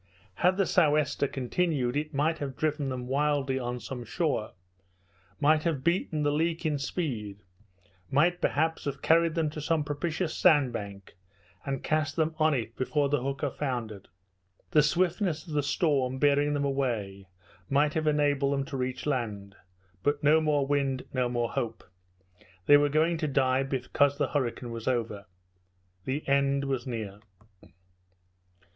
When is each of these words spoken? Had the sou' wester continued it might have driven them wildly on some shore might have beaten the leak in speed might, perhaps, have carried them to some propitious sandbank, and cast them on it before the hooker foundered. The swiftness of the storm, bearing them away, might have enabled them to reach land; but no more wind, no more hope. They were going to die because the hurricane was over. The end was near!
Had 0.33 0.57
the 0.57 0.65
sou' 0.65 0.89
wester 0.93 1.27
continued 1.27 1.95
it 1.95 2.11
might 2.11 2.39
have 2.39 2.55
driven 2.57 2.89
them 2.89 3.05
wildly 3.05 3.59
on 3.59 3.79
some 3.79 4.03
shore 4.03 4.53
might 5.39 5.61
have 5.61 5.83
beaten 5.83 6.23
the 6.23 6.31
leak 6.31 6.65
in 6.65 6.79
speed 6.79 7.43
might, 8.09 8.41
perhaps, 8.41 8.85
have 8.85 9.03
carried 9.03 9.35
them 9.35 9.47
to 9.51 9.61
some 9.61 9.83
propitious 9.83 10.35
sandbank, 10.35 11.13
and 11.67 11.83
cast 11.83 12.15
them 12.15 12.33
on 12.39 12.55
it 12.55 12.75
before 12.75 13.09
the 13.09 13.21
hooker 13.21 13.51
foundered. 13.51 14.07
The 14.71 14.81
swiftness 14.81 15.45
of 15.45 15.53
the 15.53 15.61
storm, 15.61 16.17
bearing 16.17 16.55
them 16.55 16.65
away, 16.65 17.27
might 17.69 17.93
have 17.93 18.07
enabled 18.07 18.53
them 18.53 18.65
to 18.65 18.77
reach 18.77 19.05
land; 19.05 19.55
but 20.01 20.23
no 20.23 20.41
more 20.41 20.65
wind, 20.65 21.05
no 21.13 21.29
more 21.29 21.51
hope. 21.51 21.83
They 22.65 22.75
were 22.75 22.89
going 22.89 23.19
to 23.19 23.27
die 23.27 23.61
because 23.61 24.17
the 24.17 24.29
hurricane 24.29 24.71
was 24.71 24.87
over. 24.87 25.27
The 26.05 26.27
end 26.27 26.63
was 26.65 26.87
near! 26.87 27.19